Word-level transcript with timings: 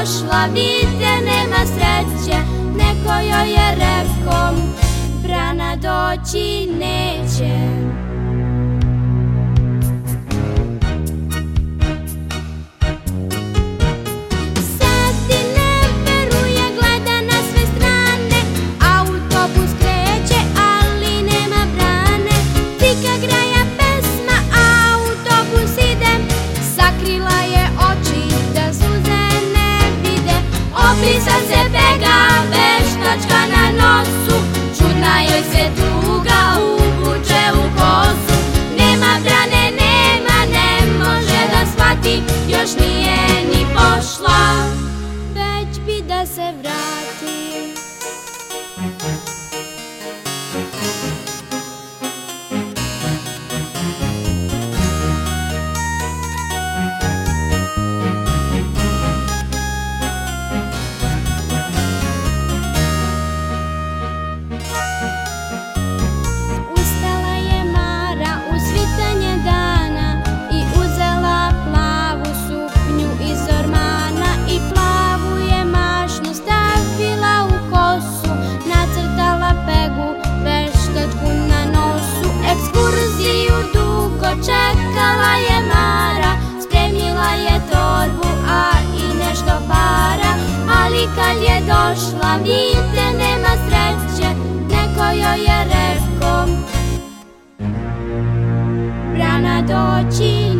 došla, 0.00 0.46
vidite 0.54 1.10
nema 1.24 1.66
sreće 1.66 2.38
Neko 2.76 3.12
joj 3.12 3.50
je 3.50 3.74
rekom, 3.74 4.74
brana 5.22 5.76
doći 5.76 6.68
neće 6.78 6.95
już 42.66 42.76
nie 42.76 43.45
kad 91.14 91.36
je 91.42 91.60
došla 91.60 92.36
vidite 92.36 93.04
nema 93.18 93.52
sreće 93.66 94.28
Neko 94.70 95.04
joj 95.04 95.38
je 95.44 95.64
rekao. 95.64 96.46
Brana 99.14 99.62
doći 99.62 100.55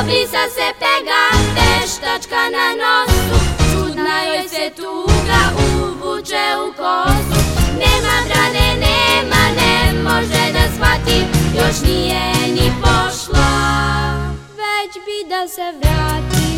Obrisa 0.00 0.44
se 0.56 0.68
pega 0.80 1.22
veštačka 1.54 2.42
na 2.56 2.66
nosu. 2.80 3.36
Čudna 3.72 4.22
joj 4.22 4.48
se 4.48 4.70
tuga 4.76 5.42
uvuče 5.66 6.46
u 6.66 6.72
kosu. 6.72 7.40
Nema 7.82 8.14
brane, 8.26 8.66
nema, 8.84 9.42
ne 9.56 10.02
može 10.02 10.52
da 10.52 10.64
shvati 10.74 11.18
Još 11.56 11.80
nije 11.88 12.32
ni 12.54 12.72
pošla. 12.82 13.50
Već 14.58 14.94
bi 15.04 15.28
da 15.28 15.48
se 15.48 15.72
vrati 15.80 16.51